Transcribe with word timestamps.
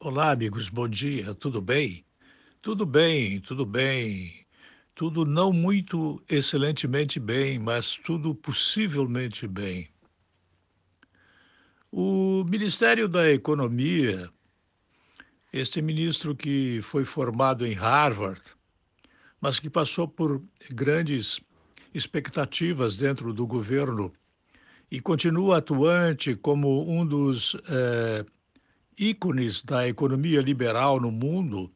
Olá, 0.00 0.30
amigos, 0.30 0.68
bom 0.68 0.86
dia, 0.86 1.34
tudo 1.34 1.60
bem? 1.60 2.06
Tudo 2.62 2.86
bem, 2.86 3.40
tudo 3.40 3.66
bem. 3.66 4.46
Tudo 4.94 5.24
não 5.24 5.52
muito 5.52 6.22
excelentemente 6.28 7.18
bem, 7.18 7.58
mas 7.58 7.96
tudo 7.96 8.32
possivelmente 8.32 9.48
bem. 9.48 9.88
O 11.90 12.44
Ministério 12.44 13.08
da 13.08 13.28
Economia, 13.28 14.30
este 15.52 15.82
ministro 15.82 16.32
que 16.32 16.80
foi 16.80 17.04
formado 17.04 17.66
em 17.66 17.74
Harvard, 17.74 18.42
mas 19.40 19.58
que 19.58 19.68
passou 19.68 20.06
por 20.06 20.40
grandes 20.70 21.40
expectativas 21.92 22.94
dentro 22.94 23.32
do 23.32 23.44
governo 23.44 24.12
e 24.92 25.00
continua 25.00 25.58
atuante 25.58 26.36
como 26.36 26.88
um 26.88 27.04
dos 27.04 27.56
eh, 27.68 28.24
ícones 28.98 29.62
da 29.62 29.86
economia 29.86 30.40
liberal 30.40 31.00
no 31.00 31.10
mundo, 31.10 31.70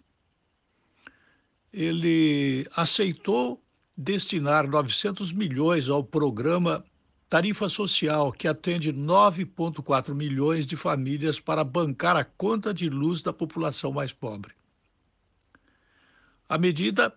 ele 1.72 2.66
aceitou 2.76 3.62
destinar 3.96 4.66
900 4.68 5.32
milhões 5.32 5.88
ao 5.88 6.02
programa 6.02 6.84
Tarifa 7.28 7.68
Social, 7.68 8.32
que 8.32 8.46
atende 8.46 8.92
9,4 8.92 10.14
milhões 10.14 10.66
de 10.66 10.76
famílias 10.76 11.40
para 11.40 11.64
bancar 11.64 12.16
a 12.16 12.24
conta 12.24 12.74
de 12.74 12.90
luz 12.90 13.22
da 13.22 13.32
população 13.32 13.92
mais 13.92 14.12
pobre. 14.12 14.52
A 16.46 16.58
medida 16.58 17.14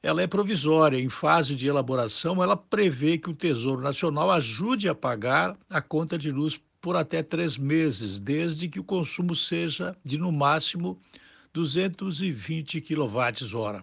ela 0.00 0.22
é 0.22 0.28
provisória, 0.28 0.96
em 0.96 1.08
fase 1.08 1.56
de 1.56 1.66
elaboração, 1.66 2.40
ela 2.40 2.56
prevê 2.56 3.18
que 3.18 3.30
o 3.30 3.34
Tesouro 3.34 3.82
Nacional 3.82 4.30
ajude 4.30 4.88
a 4.88 4.94
pagar 4.94 5.56
a 5.68 5.82
conta 5.82 6.16
de 6.16 6.30
luz 6.30 6.60
por 6.80 6.96
até 6.96 7.22
três 7.22 7.56
meses, 7.56 8.20
desde 8.20 8.68
que 8.68 8.80
o 8.80 8.84
consumo 8.84 9.34
seja 9.34 9.96
de, 10.04 10.16
no 10.18 10.30
máximo, 10.30 11.00
220 11.52 12.80
kWh. 12.80 13.82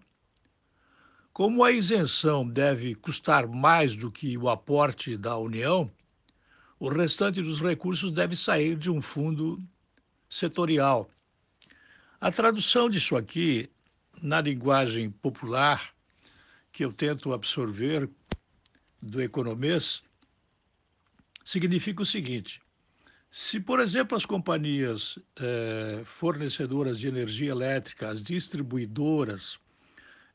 Como 1.34 1.64
a 1.64 1.72
isenção 1.72 2.48
deve 2.48 2.96
custar 2.96 3.48
mais 3.48 3.96
do 3.96 4.10
que 4.10 4.38
o 4.38 4.50
aporte 4.50 5.18
da 5.18 5.38
União, 5.38 5.92
o 6.80 6.88
restante 6.88 7.42
dos 7.42 7.62
recursos 7.62 8.12
deve 8.12 8.36
sair 8.36 8.78
de 8.78 8.90
um 8.90 9.02
fundo 9.02 9.62
setorial. 10.30 11.10
A 12.22 12.32
tradução 12.32 12.90
disso 12.90 13.18
aqui, 13.18 13.70
na 14.22 14.40
linguagem 14.40 15.12
popular, 15.12 15.94
que 16.72 16.86
eu 16.86 16.94
tento 16.94 17.34
absorver 17.34 18.10
do 19.02 19.22
economês, 19.22 20.02
significa 21.44 22.02
o 22.02 22.06
seguinte: 22.06 22.62
se, 23.38 23.60
por 23.60 23.82
exemplo, 23.82 24.16
as 24.16 24.26
companhias 24.26 25.20
eh, 25.36 26.02
fornecedoras 26.06 26.98
de 26.98 27.10
energia 27.10 27.52
elétrica, 27.52 28.08
as 28.08 28.24
distribuidoras 28.24 29.60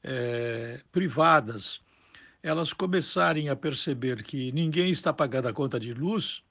eh, 0.03 0.83
privadas, 0.93 1.81
elas 2.43 2.75
começarem 2.75 3.49
a 3.49 3.57
perceber 3.57 4.23
que 4.23 4.53
ninguém 4.53 4.91
está 4.91 5.15
pagando 5.15 5.49
a 5.49 5.53
conta 5.55 5.81
de 5.81 5.95
luz, 5.95 6.43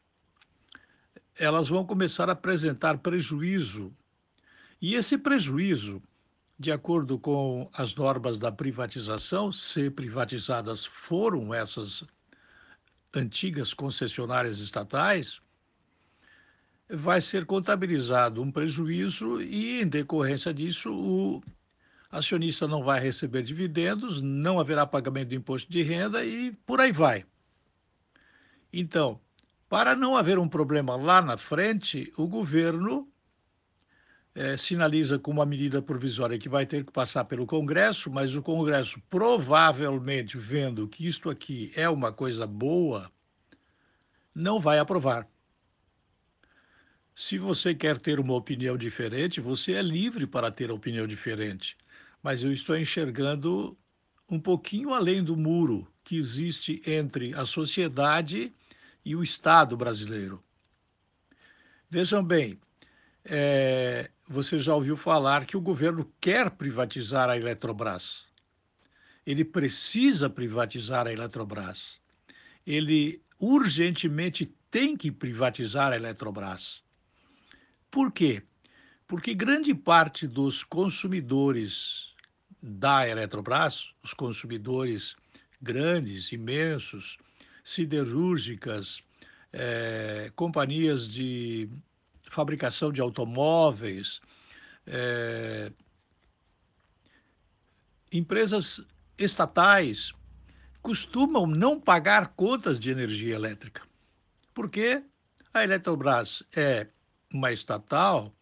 elas 1.38 1.70
vão 1.70 1.86
começar 1.86 2.30
a 2.30 2.34
apresentar 2.34 2.98
prejuízo. 2.98 3.96
E 4.82 4.96
esse 4.96 5.20
prejuízo, 5.20 6.02
de 6.58 6.72
acordo 6.72 7.20
com 7.20 7.70
as 7.74 7.94
normas 7.94 8.40
da 8.40 8.52
privatização, 8.52 9.52
se 9.52 9.92
privatizadas 9.92 10.84
foram 10.84 11.54
essas 11.54 12.04
antigas 13.14 13.72
concessionárias 13.72 14.58
estatais, 14.58 15.40
vai 16.90 17.22
ser 17.22 17.46
contabilizado 17.46 18.42
um 18.42 18.52
prejuízo 18.52 19.42
e, 19.42 19.82
em 19.82 19.88
decorrência 19.88 20.54
disso, 20.54 20.92
o 20.92 21.42
acionista 22.10 22.68
não 22.68 22.84
vai 22.84 23.00
receber 23.00 23.44
dividendos, 23.44 24.22
não 24.22 24.60
haverá 24.60 24.88
pagamento 24.88 25.30
de 25.30 25.36
imposto 25.36 25.72
de 25.72 25.84
renda 25.84 26.26
e 26.26 26.52
por 26.66 26.82
aí 26.82 26.92
vai. 26.92 27.26
Então, 28.74 29.20
para 29.68 29.96
não 29.96 30.18
haver 30.18 30.40
um 30.40 30.48
problema 30.48 30.96
lá 30.96 31.22
na 31.22 31.38
frente, 31.38 32.12
o 32.18 32.28
governo 32.28 33.08
é, 34.34 34.58
sinaliza 34.58 35.20
com 35.20 35.30
uma 35.30 35.46
medida 35.46 35.82
provisória 35.82 36.40
que 36.40 36.50
vai 36.50 36.66
ter 36.66 36.84
que 36.84 36.92
passar 36.92 37.26
pelo 37.26 37.46
Congresso, 37.46 38.10
mas 38.10 38.36
o 38.36 38.42
Congresso, 38.42 39.00
provavelmente 39.10 40.38
vendo 40.38 40.88
que 40.88 41.06
isto 41.06 41.30
aqui 41.30 41.72
é 41.76 41.88
uma 41.88 42.12
coisa 42.12 42.48
boa, 42.48 43.12
não 44.34 44.60
vai 44.60 44.80
aprovar. 44.80 45.28
Se 47.22 47.38
você 47.38 47.76
quer 47.76 48.00
ter 48.00 48.18
uma 48.18 48.34
opinião 48.34 48.78
diferente, 48.78 49.42
você 49.42 49.74
é 49.74 49.82
livre 49.82 50.26
para 50.26 50.50
ter 50.50 50.72
opinião 50.72 51.06
diferente. 51.06 51.76
Mas 52.24 52.46
eu 52.46 52.50
estou 52.50 52.78
enxergando 52.78 53.78
um 54.30 54.40
pouquinho 54.40 54.94
além 54.94 55.22
do 55.22 55.36
muro 55.36 55.86
que 56.02 56.16
existe 56.16 56.82
entre 56.88 57.34
a 57.36 57.46
sociedade 57.46 58.54
e 59.04 59.18
o 59.18 59.22
Estado 59.22 59.76
brasileiro. 59.76 60.42
Vejam 61.90 62.24
bem, 62.24 62.58
é, 63.26 64.10
você 64.26 64.58
já 64.58 64.74
ouviu 64.74 64.96
falar 64.96 65.46
que 65.46 65.58
o 65.58 65.62
governo 65.62 66.10
quer 66.22 66.50
privatizar 66.50 67.30
a 67.30 67.36
Eletrobras. 67.36 68.24
Ele 69.26 69.44
precisa 69.44 70.30
privatizar 70.30 71.06
a 71.06 71.12
Eletrobras. 71.12 72.00
Ele 72.66 73.22
urgentemente 73.38 74.46
tem 74.72 74.96
que 74.96 75.12
privatizar 75.12 75.92
a 75.92 75.98
Eletrobras. 75.98 76.82
Por 77.92 78.12
quê? 78.12 78.44
Porque 79.08 79.34
grande 79.34 79.74
parte 79.74 80.28
dos 80.28 80.64
consumidores 80.64 82.14
da 82.62 83.08
Eletrobras, 83.08 83.94
os 84.04 84.14
consumidores 84.14 85.16
grandes, 85.62 86.32
imensos, 86.32 87.18
siderúrgicas, 87.64 89.02
é, 89.52 90.32
companhias 90.36 91.08
de 91.12 91.70
fabricação 92.30 92.92
de 92.92 93.02
automóveis, 93.02 94.22
é, 94.86 95.72
empresas 98.12 98.82
estatais 99.18 100.14
costumam 100.82 101.46
não 101.46 101.80
pagar 101.80 102.30
contas 102.36 102.80
de 102.80 102.92
energia 102.92 103.36
elétrica. 103.36 103.82
Porque 104.54 105.04
a 105.54 105.64
Eletrobras 105.64 106.44
é 106.56 106.88
uma 107.34 107.52
estatal, 107.52 108.34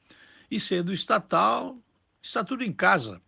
e 0.49 0.59
sendo 0.59 0.93
estatal, 0.93 1.77
está 2.21 2.43
tudo 2.43 2.63
em 2.63 2.73
casa. 2.73 3.21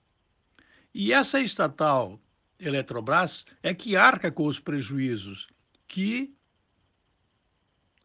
E 0.93 1.13
essa 1.13 1.39
estatal 1.39 2.19
Eletrobras 2.59 3.45
é 3.63 3.73
que 3.73 3.95
arca 3.95 4.31
com 4.31 4.45
os 4.45 4.59
prejuízos 4.59 5.47
que 5.87 6.35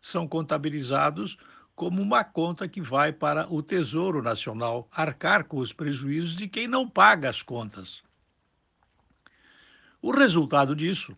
são 0.00 0.28
contabilizados 0.28 1.36
como 1.74 2.00
uma 2.00 2.22
conta 2.22 2.68
que 2.68 2.80
vai 2.80 3.12
para 3.12 3.52
o 3.52 3.62
Tesouro 3.62 4.22
Nacional 4.22 4.88
arcar 4.92 5.44
com 5.44 5.58
os 5.58 5.72
prejuízos 5.72 6.36
de 6.36 6.46
quem 6.46 6.68
não 6.68 6.88
paga 6.88 7.28
as 7.28 7.42
contas. 7.42 8.02
O 10.00 10.12
resultado 10.12 10.76
disso, 10.76 11.16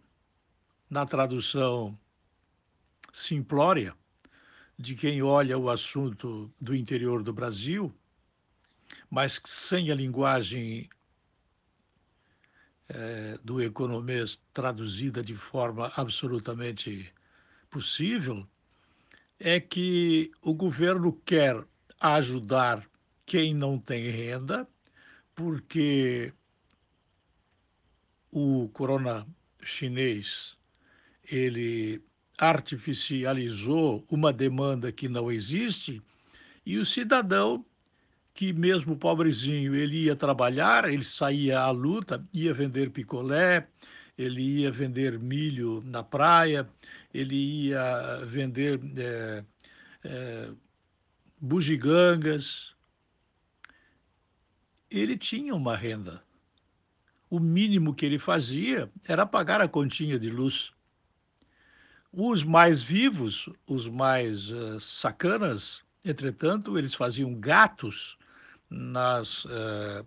na 0.88 1.04
tradução 1.04 1.98
simplória, 3.12 3.94
de 4.78 4.94
quem 4.94 5.22
olha 5.22 5.58
o 5.58 5.70
assunto 5.70 6.52
do 6.60 6.74
interior 6.74 7.22
do 7.22 7.32
Brasil, 7.32 7.94
mas 9.10 9.40
sem 9.44 9.90
a 9.90 9.94
linguagem 9.94 10.88
é, 12.88 13.38
do 13.42 13.60
economês 13.60 14.40
traduzida 14.52 15.22
de 15.22 15.34
forma 15.34 15.90
absolutamente 15.96 17.12
possível, 17.70 18.46
é 19.38 19.58
que 19.60 20.30
o 20.40 20.54
governo 20.54 21.12
quer 21.24 21.64
ajudar 22.00 22.88
quem 23.24 23.54
não 23.54 23.78
tem 23.78 24.08
renda, 24.08 24.68
porque 25.34 26.32
o 28.30 28.68
corona 28.72 29.26
chinês 29.62 30.56
ele 31.24 32.02
artificializou 32.38 34.04
uma 34.10 34.32
demanda 34.32 34.92
que 34.92 35.08
não 35.08 35.30
existe 35.30 36.02
e 36.64 36.78
o 36.78 36.84
cidadão 36.84 37.64
que 38.34 38.52
mesmo 38.52 38.96
pobrezinho 38.96 39.74
ele 39.74 40.04
ia 40.04 40.14
trabalhar, 40.14 40.90
ele 40.90 41.02
saía 41.02 41.60
à 41.60 41.70
luta, 41.70 42.22
ia 42.34 42.52
vender 42.52 42.90
picolé, 42.90 43.66
ele 44.18 44.60
ia 44.60 44.70
vender 44.70 45.18
milho 45.18 45.82
na 45.86 46.02
praia, 46.02 46.68
ele 47.14 47.68
ia 47.68 48.20
vender 48.26 48.78
é, 48.98 49.44
é, 50.04 50.50
bugigangas. 51.40 52.74
Ele 54.90 55.16
tinha 55.16 55.54
uma 55.54 55.74
renda. 55.74 56.22
O 57.30 57.40
mínimo 57.40 57.94
que 57.94 58.04
ele 58.04 58.18
fazia 58.18 58.90
era 59.08 59.24
pagar 59.24 59.62
a 59.62 59.68
continha 59.68 60.18
de 60.18 60.30
luz. 60.30 60.74
Os 62.18 62.42
mais 62.42 62.82
vivos, 62.82 63.46
os 63.66 63.86
mais 63.86 64.48
uh, 64.48 64.80
sacanas, 64.80 65.82
entretanto, 66.02 66.78
eles 66.78 66.94
faziam 66.94 67.34
gatos 67.34 68.16
nas 68.70 69.44
uh, 69.44 70.02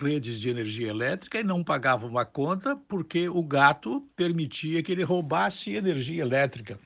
redes 0.00 0.38
de 0.38 0.48
energia 0.48 0.88
elétrica 0.88 1.40
e 1.40 1.42
não 1.42 1.64
pagava 1.64 2.06
uma 2.06 2.24
conta 2.24 2.76
porque 2.86 3.28
o 3.28 3.42
gato 3.42 4.00
permitia 4.14 4.80
que 4.80 4.92
ele 4.92 5.02
roubasse 5.02 5.74
energia 5.74 6.22
elétrica. 6.22 6.78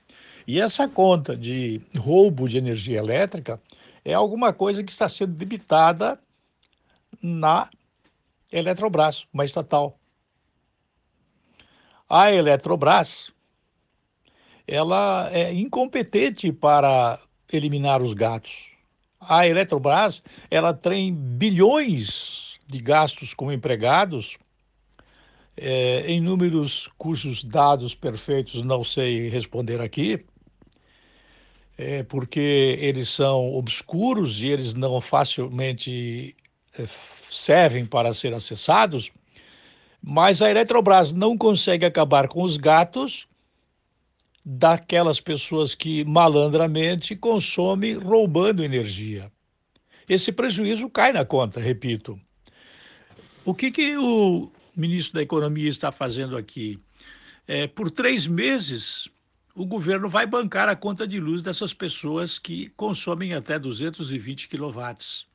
E 0.47 0.59
essa 0.59 0.89
conta 0.89 1.37
de 1.37 1.83
roubo 1.99 2.49
de 2.49 2.57
energia 2.57 3.01
elétrica 3.01 3.61
é 4.03 4.15
alguma 4.15 4.51
coisa 4.51 4.83
que 4.83 4.91
está 4.91 5.11
sendo 5.11 5.35
debitada 5.35 6.19
na 7.23 7.69
Eletrobras, 8.51 9.27
uma 9.31 9.45
estatal. 9.45 9.99
A 12.09 12.33
Eletrobras, 12.33 13.31
ela 14.69 15.31
é 15.33 15.53
incompetente 15.55 16.53
para 16.53 17.19
eliminar 17.51 18.03
os 18.03 18.13
gatos. 18.13 18.69
A 19.19 19.49
Eletrobras, 19.49 20.23
ela 20.51 20.75
tem 20.75 21.13
bilhões 21.15 22.59
de 22.67 22.79
gastos 22.79 23.33
com 23.33 23.51
empregados, 23.51 24.37
é, 25.57 26.05
em 26.07 26.21
números 26.21 26.89
cujos 26.99 27.43
dados 27.43 27.95
perfeitos 27.95 28.63
não 28.63 28.85
sei 28.85 29.29
responder 29.29 29.81
aqui, 29.81 30.25
é, 31.77 32.03
porque 32.03 32.77
eles 32.79 33.09
são 33.09 33.55
obscuros 33.55 34.43
e 34.43 34.49
eles 34.49 34.75
não 34.75 35.01
facilmente 35.01 36.37
é, 36.79 36.87
servem 37.31 37.87
para 37.87 38.13
ser 38.13 38.35
acessados, 38.35 39.11
mas 40.01 40.43
a 40.43 40.51
Eletrobras 40.51 41.13
não 41.13 41.37
consegue 41.37 41.87
acabar 41.87 42.29
com 42.29 42.43
os 42.43 42.57
gatos 42.57 43.27
daquelas 44.51 45.21
pessoas 45.21 45.75
que 45.75 46.03
malandramente 46.07 47.15
consomem 47.15 47.99
roubando 47.99 48.65
energia. 48.65 49.31
Esse 50.09 50.33
prejuízo 50.33 50.89
cai 50.89 51.13
na 51.13 51.23
conta, 51.23 51.61
repito. 51.61 52.19
O 53.45 53.55
que, 53.55 53.71
que 53.71 53.95
o 53.99 54.51
ministro 54.75 55.17
da 55.17 55.23
Economia 55.23 55.69
está 55.69 55.93
fazendo 55.93 56.35
aqui? 56.35 56.81
É, 57.47 57.67
por 57.67 57.91
três 57.91 58.27
meses, 58.27 59.07
o 59.55 59.67
governo 59.67 60.09
vai 60.09 60.25
bancar 60.25 60.67
a 60.67 60.75
conta 60.75 61.07
de 61.07 61.21
luz 61.21 61.43
dessas 61.43 61.75
pessoas 61.75 62.39
que 62.39 62.71
consomem 62.71 63.35
até 63.35 63.59
220 63.59 64.49
quilowatts. 64.49 65.27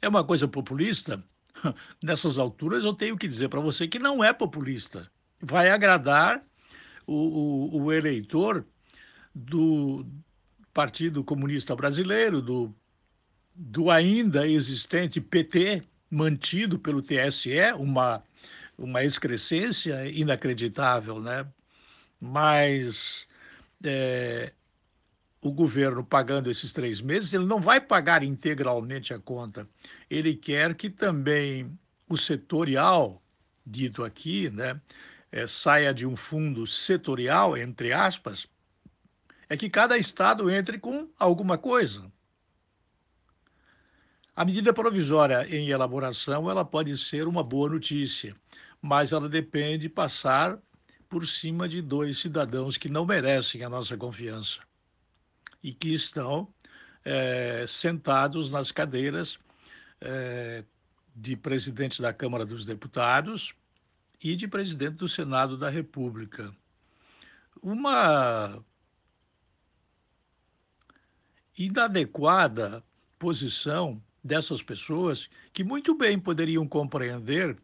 É 0.00 0.08
uma 0.08 0.22
coisa 0.22 0.46
populista? 0.46 1.24
Nessas 2.00 2.38
alturas, 2.38 2.84
eu 2.84 2.94
tenho 2.94 3.18
que 3.18 3.26
dizer 3.26 3.48
para 3.48 3.58
você 3.58 3.88
que 3.88 3.98
não 3.98 4.22
é 4.22 4.32
populista. 4.32 5.10
Vai 5.40 5.68
agradar 5.70 6.40
o, 7.06 7.76
o, 7.76 7.82
o 7.82 7.92
eleitor 7.92 8.64
do 9.34 10.06
Partido 10.72 11.24
Comunista 11.24 11.74
Brasileiro, 11.74 12.40
do, 12.40 12.74
do 13.54 13.90
ainda 13.90 14.46
existente 14.46 15.20
PT, 15.20 15.82
mantido 16.10 16.78
pelo 16.78 17.02
TSE, 17.02 17.72
uma, 17.78 18.22
uma 18.76 19.04
excrescência 19.04 20.08
inacreditável, 20.10 21.20
né? 21.20 21.46
mas 22.20 23.26
é, 23.82 24.52
o 25.40 25.50
governo 25.50 26.04
pagando 26.04 26.48
esses 26.48 26.72
três 26.72 27.00
meses, 27.00 27.32
ele 27.32 27.46
não 27.46 27.60
vai 27.60 27.80
pagar 27.80 28.22
integralmente 28.22 29.12
a 29.12 29.18
conta. 29.18 29.68
Ele 30.08 30.34
quer 30.34 30.74
que 30.76 30.88
também 30.88 31.76
o 32.08 32.16
setorial, 32.16 33.20
dito 33.66 34.04
aqui, 34.04 34.48
né, 34.50 34.80
é, 35.32 35.46
saia 35.46 35.94
de 35.94 36.06
um 36.06 36.14
fundo 36.14 36.66
setorial, 36.66 37.56
entre 37.56 37.92
aspas, 37.92 38.46
é 39.48 39.56
que 39.56 39.70
cada 39.70 39.96
estado 39.96 40.50
entre 40.50 40.78
com 40.78 41.08
alguma 41.18 41.56
coisa. 41.56 42.12
A 44.36 44.44
medida 44.44 44.72
provisória 44.72 45.46
em 45.48 45.70
elaboração, 45.70 46.50
ela 46.50 46.64
pode 46.64 46.96
ser 46.98 47.26
uma 47.26 47.42
boa 47.42 47.68
notícia, 47.68 48.36
mas 48.80 49.12
ela 49.12 49.28
depende 49.28 49.88
passar 49.88 50.58
por 51.08 51.26
cima 51.26 51.68
de 51.68 51.82
dois 51.82 52.18
cidadãos 52.18 52.76
que 52.76 52.90
não 52.90 53.04
merecem 53.04 53.62
a 53.64 53.68
nossa 53.68 53.96
confiança 53.96 54.60
e 55.62 55.72
que 55.72 55.92
estão 55.92 56.48
é, 57.04 57.64
sentados 57.68 58.48
nas 58.48 58.72
cadeiras 58.72 59.38
é, 60.00 60.64
de 61.14 61.36
presidente 61.36 62.00
da 62.00 62.12
Câmara 62.12 62.46
dos 62.46 62.64
Deputados 62.64 63.54
e 64.22 64.36
de 64.36 64.46
presidente 64.46 64.96
do 64.96 65.08
Senado 65.08 65.56
da 65.56 65.68
República. 65.68 66.54
Uma 67.62 68.62
inadequada 71.58 72.82
posição 73.18 74.02
dessas 74.22 74.62
pessoas 74.62 75.28
que 75.52 75.64
muito 75.64 75.96
bem 75.96 76.18
poderiam 76.18 76.66
compreender 76.66 77.56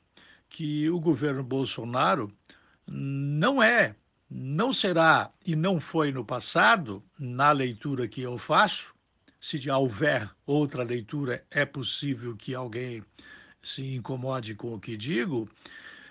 que 0.49 0.89
o 0.91 0.99
governo 0.99 1.43
Bolsonaro 1.43 2.33
não 2.87 3.63
é, 3.63 3.95
não 4.31 4.73
será 4.73 5.31
e 5.47 5.55
não 5.55 5.79
foi 5.79 6.11
no 6.11 6.25
passado, 6.25 7.03
na 7.19 7.53
leitura 7.53 8.09
que 8.09 8.23
eu 8.23 8.39
faço. 8.39 8.95
Se 9.41 9.71
houver 9.71 10.29
outra 10.45 10.83
leitura, 10.83 11.45
é 11.51 11.65
possível 11.65 12.37
que 12.37 12.55
alguém 12.55 13.05
se 13.63 13.95
incomode 13.95 14.55
com 14.55 14.75
o 14.75 14.81
que 14.81 14.97
digo. 14.97 15.49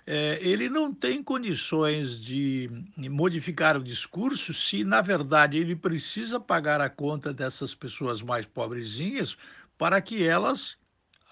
É, 0.10 0.40
ele 0.42 0.70
não 0.70 0.94
tem 0.94 1.22
condições 1.22 2.18
de 2.18 2.70
modificar 2.96 3.76
o 3.76 3.84
discurso 3.84 4.54
se, 4.54 4.86
na 4.86 5.02
verdade, 5.02 5.58
ele 5.58 5.76
precisa 5.76 6.40
pagar 6.40 6.80
a 6.80 6.90
conta 6.90 7.34
dessas 7.34 7.76
pessoas 7.76 8.22
mais 8.22 8.46
pobrezinhas 8.46 9.38
para 9.78 10.02
que 10.02 10.24
elas 10.24 10.78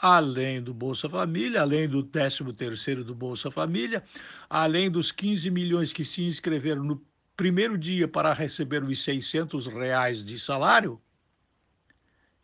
além 0.02 0.62
do 0.62 0.74
Bolsa 0.74 1.08
Família, 1.08 1.62
além 1.62 1.88
do 1.88 2.04
13º 2.04 3.02
do 3.02 3.16
Bolsa 3.16 3.50
Família, 3.50 4.04
além 4.50 4.92
dos 4.92 5.10
15 5.10 5.50
milhões 5.50 5.94
que 5.94 6.04
se 6.04 6.24
inscreveram 6.24 6.84
no 6.84 7.02
primeiro 7.36 7.78
dia 7.78 8.10
para 8.10 8.34
receber 8.34 8.84
os 8.84 9.02
600 9.02 9.68
reais 9.68 10.24
de 10.24 10.38
salário, 10.38 11.02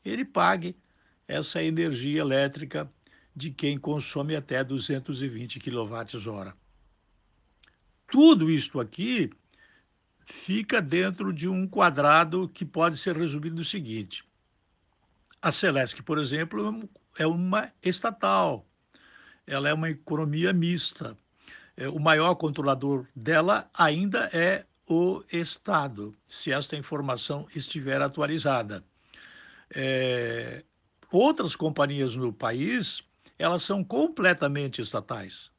ele 0.04 0.24
pague 0.24 0.78
essa 1.28 1.62
energia 1.62 2.22
elétrica 2.22 2.90
de 3.42 3.50
quem 3.50 3.76
consome 3.76 4.36
até 4.36 4.64
220 4.64 5.60
kWh. 5.60 6.54
Tudo 8.08 8.52
isto 8.52 8.80
aqui 8.80 9.32
fica 10.24 10.80
dentro 10.80 11.34
de 11.34 11.48
um 11.48 11.68
quadrado 11.68 12.48
que 12.48 12.64
pode 12.64 12.98
ser 12.98 13.18
resumido 13.18 13.56
no 13.56 13.66
seguinte: 13.66 14.24
a 15.42 15.52
Celesc, 15.52 16.04
por 16.04 16.20
exemplo, 16.20 16.88
é 17.18 17.26
uma 17.26 17.72
estatal, 17.82 18.64
ela 19.48 19.68
é 19.68 19.74
uma 19.74 19.90
economia 19.90 20.54
mista. 20.54 21.18
É, 21.76 21.90
o 21.90 21.98
maior 21.98 22.36
controlador 22.36 23.08
dela 23.16 23.68
ainda 23.74 24.30
é 24.32 24.66
o 24.88 25.24
Estado, 25.32 26.16
se 26.28 26.52
esta 26.52 26.76
informação 26.76 27.48
estiver 27.56 28.02
atualizada. 28.02 28.84
É, 29.74 30.64
outras 31.10 31.56
companhias 31.56 32.14
no 32.14 32.32
país, 32.32 33.02
elas 33.42 33.64
são 33.64 33.84
completamente 33.84 34.82
estatais. 34.82 35.50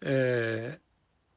É, 0.00 0.78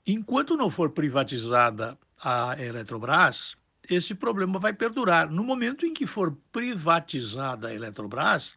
enquanto 0.05 0.57
não 0.57 0.69
for 0.69 0.89
privatizada 0.89 1.97
a 2.21 2.55
Eletrobras, 2.61 3.55
esse 3.89 4.13
problema 4.13 4.59
vai 4.59 4.73
perdurar. 4.73 5.29
No 5.29 5.43
momento 5.43 5.85
em 5.85 5.93
que 5.93 6.05
for 6.05 6.35
privatizada 6.51 7.69
a 7.69 7.73
Eletrobras, 7.73 8.53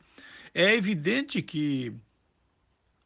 é 0.52 0.74
evidente 0.74 1.40
que 1.40 1.94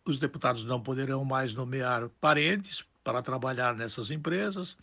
os 0.04 0.18
deputados 0.18 0.64
não 0.64 0.80
poderão 0.80 1.24
mais 1.24 1.52
nomear 1.52 2.08
parentes 2.20 2.84
para 3.04 3.22
trabalhar 3.22 3.74
nessas 3.74 4.10
empresas. 4.10 4.76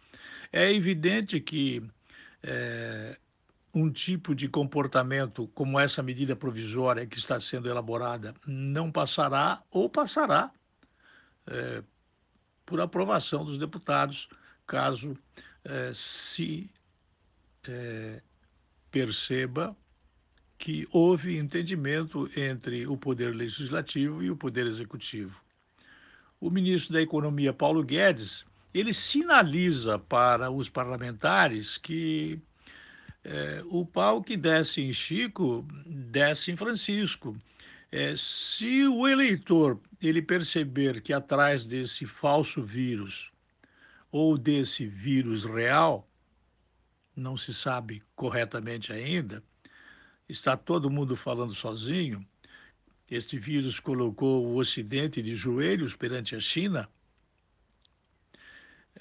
É 0.52 0.72
evidente 0.72 1.40
que 1.40 1.84
é, 2.44 3.18
um 3.74 3.90
tipo 3.90 4.36
de 4.36 4.48
comportamento 4.48 5.48
como 5.48 5.80
essa 5.80 6.04
medida 6.04 6.36
provisória 6.36 7.08
que 7.08 7.18
está 7.18 7.40
sendo 7.40 7.68
elaborada 7.68 8.36
não 8.46 8.92
passará 8.92 9.64
ou 9.72 9.90
passará 9.90 10.52
é, 11.48 11.84
por 12.66 12.80
aprovação 12.80 13.44
dos 13.44 13.58
deputados, 13.58 14.30
caso 14.68 15.18
é, 15.64 15.92
se 15.96 16.70
é, 17.68 18.22
perceba 18.92 19.76
que 20.58 20.88
houve 20.92 21.38
entendimento 21.38 22.30
entre 22.40 22.88
o 22.88 22.96
Poder 22.96 23.36
Legislativo 23.36 24.24
e 24.24 24.30
o 24.30 24.38
Poder 24.38 24.66
Executivo. 24.68 25.42
O 26.40 26.50
ministro 26.50 26.94
da 26.94 27.02
Economia, 27.02 27.52
Paulo 27.52 27.84
Guedes, 27.84 28.46
ele 28.74 28.94
sinaliza 28.94 30.00
para 30.00 30.50
os 30.50 30.70
parlamentares 30.70 31.78
que 31.78 32.40
é, 33.24 33.64
o 33.68 33.86
pau 33.86 34.22
que 34.22 34.36
desce 34.36 34.82
em 34.82 34.92
Chico, 34.92 35.66
desce 35.86 36.52
em 36.52 36.58
Francisco. 36.58 37.38
É, 37.92 38.16
se 38.18 38.88
o 38.88 39.08
eleitor 39.08 39.80
ele 40.02 40.22
perceber 40.22 41.02
que 41.02 41.14
atrás 41.14 41.66
desse 41.66 42.06
falso 42.06 42.62
vírus 42.62 43.32
ou 44.12 44.38
desse 44.38 44.86
vírus 44.86 45.46
real 45.46 46.08
não 47.16 47.38
se 47.38 47.54
sabe 47.54 48.02
corretamente 48.16 48.92
ainda, 48.92 49.44
está 50.28 50.58
todo 50.58 50.90
mundo 50.90 51.16
falando 51.16 51.54
sozinho. 51.54 52.26
Este 53.10 53.38
vírus 53.38 53.80
colocou 53.80 54.46
o 54.46 54.56
Ocidente 54.58 55.22
de 55.22 55.36
joelhos 55.36 55.96
perante 55.96 56.36
a 56.36 56.40
China. 56.40 56.90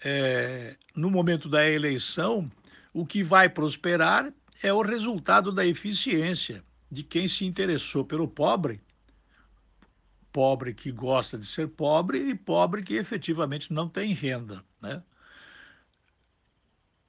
É, 0.04 0.76
no 0.94 1.10
momento 1.10 1.48
da 1.48 1.68
eleição, 1.68 2.50
o 2.92 3.06
que 3.06 3.22
vai 3.22 3.48
prosperar 3.48 4.32
é 4.62 4.72
o 4.72 4.82
resultado 4.82 5.50
da 5.50 5.66
eficiência 5.66 6.62
de 6.90 7.02
quem 7.02 7.26
se 7.26 7.44
interessou 7.44 8.04
pelo 8.04 8.28
pobre, 8.28 8.80
pobre 10.30 10.74
que 10.74 10.92
gosta 10.92 11.38
de 11.38 11.46
ser 11.46 11.68
pobre 11.68 12.18
e 12.18 12.34
pobre 12.34 12.82
que 12.82 12.94
efetivamente 12.94 13.72
não 13.72 13.88
tem 13.88 14.12
renda. 14.12 14.62
Né? 14.80 15.02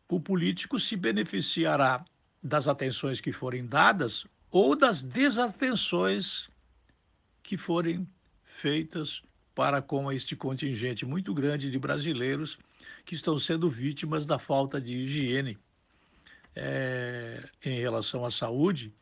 O 0.07 0.19
político 0.19 0.79
se 0.79 0.95
beneficiará 0.95 2.05
das 2.41 2.67
atenções 2.67 3.19
que 3.19 3.31
forem 3.31 3.65
dadas 3.65 4.25
ou 4.51 4.75
das 4.75 5.01
desatenções 5.01 6.47
que 7.41 7.57
forem 7.57 8.07
feitas 8.43 9.21
para 9.55 9.81
com 9.81 10.11
este 10.11 10.35
contingente 10.35 11.05
muito 11.05 11.33
grande 11.33 11.69
de 11.69 11.77
brasileiros 11.77 12.57
que 13.05 13.15
estão 13.15 13.37
sendo 13.37 13.69
vítimas 13.69 14.25
da 14.25 14.39
falta 14.39 14.79
de 14.79 14.93
higiene 14.93 15.57
é, 16.55 17.49
em 17.63 17.79
relação 17.79 18.25
à 18.25 18.31
saúde, 18.31 18.93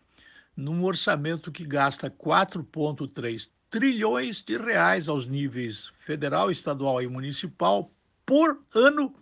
num 0.55 0.84
orçamento 0.84 1.51
que 1.51 1.65
gasta 1.65 2.10
4,3 2.10 3.50
trilhões 3.70 4.41
de 4.41 4.58
reais 4.58 5.08
aos 5.08 5.25
níveis 5.25 5.91
federal, 6.00 6.51
estadual 6.51 7.01
e 7.01 7.08
municipal 7.08 7.91
por 8.25 8.62
ano. 8.74 9.15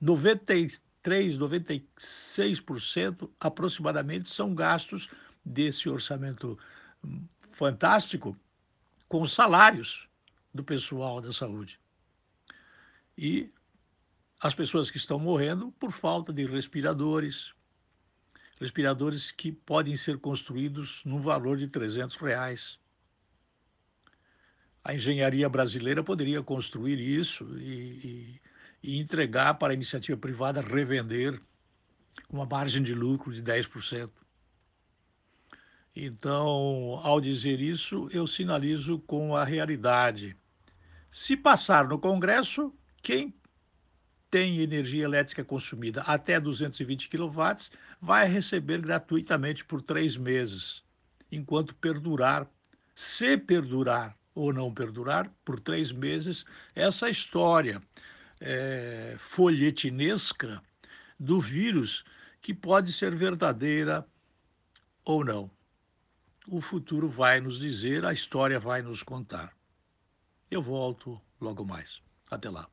93, 0.00 1.36
96% 1.36 3.28
aproximadamente 3.40 4.28
são 4.28 4.54
gastos 4.54 5.08
desse 5.44 5.88
orçamento 5.88 6.56
hum, 7.04 7.26
fantástico 7.50 8.36
com 9.08 9.26
salários 9.26 10.08
do 10.54 10.62
pessoal 10.62 11.20
da 11.20 11.32
saúde. 11.32 11.80
E 13.16 13.50
as 14.40 14.54
pessoas 14.54 14.90
que 14.90 14.96
estão 14.96 15.18
morrendo 15.18 15.72
por 15.72 15.90
falta 15.90 16.32
de 16.32 16.46
respiradores, 16.46 17.52
respiradores 18.60 19.32
que 19.32 19.50
podem 19.50 19.96
ser 19.96 20.18
construídos 20.18 21.02
no 21.04 21.18
valor 21.18 21.56
de 21.56 21.66
300 21.66 22.16
reais. 22.16 22.78
A 24.84 24.94
engenharia 24.94 25.48
brasileira 25.48 26.04
poderia 26.04 26.42
construir 26.42 27.00
isso 27.00 27.44
e, 27.58 28.40
e, 28.82 28.90
e 28.90 28.98
entregar 28.98 29.54
para 29.54 29.72
a 29.72 29.74
iniciativa 29.74 30.16
privada 30.16 30.60
revender 30.60 31.40
uma 32.30 32.46
margem 32.46 32.82
de 32.82 32.94
lucro 32.94 33.32
de 33.32 33.42
10%. 33.42 34.10
Então, 35.94 37.00
ao 37.02 37.20
dizer 37.20 37.60
isso, 37.60 38.08
eu 38.12 38.24
sinalizo 38.24 39.00
com 39.00 39.36
a 39.36 39.44
realidade. 39.44 40.36
Se 41.10 41.36
passar 41.36 41.88
no 41.88 41.98
Congresso, 41.98 42.72
quem 43.02 43.34
tem 44.30 44.60
energia 44.60 45.04
elétrica 45.04 45.44
consumida 45.44 46.02
até 46.02 46.38
220 46.38 47.08
kW 47.08 47.32
vai 48.00 48.28
receber 48.28 48.80
gratuitamente 48.80 49.64
por 49.64 49.80
três 49.80 50.16
meses, 50.16 50.82
enquanto 51.30 51.74
perdurar, 51.74 52.46
se 52.94 53.36
perdurar 53.36 54.16
ou 54.34 54.52
não 54.52 54.72
perdurar, 54.72 55.30
por 55.44 55.58
três 55.58 55.90
meses, 55.90 56.44
essa 56.74 57.08
história 57.08 57.82
é, 58.40 59.16
folhetinesca 59.18 60.62
do 61.18 61.40
vírus 61.40 62.04
que 62.40 62.54
pode 62.54 62.92
ser 62.92 63.16
verdadeira 63.16 64.06
ou 65.04 65.24
não. 65.24 65.50
O 66.46 66.60
futuro 66.60 67.08
vai 67.08 67.40
nos 67.40 67.58
dizer, 67.58 68.04
a 68.04 68.12
história 68.12 68.60
vai 68.60 68.80
nos 68.80 69.02
contar. 69.02 69.52
Eu 70.50 70.62
volto 70.62 71.20
logo 71.40 71.64
mais. 71.64 72.00
Até 72.30 72.48
lá. 72.48 72.68